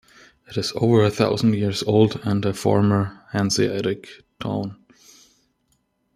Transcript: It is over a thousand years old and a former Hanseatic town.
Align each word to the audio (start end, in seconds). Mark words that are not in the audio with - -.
It 0.47 0.57
is 0.57 0.73
over 0.77 1.03
a 1.03 1.11
thousand 1.11 1.53
years 1.53 1.83
old 1.83 2.19
and 2.23 2.43
a 2.43 2.55
former 2.55 3.21
Hanseatic 3.33 4.09
town. 4.39 4.75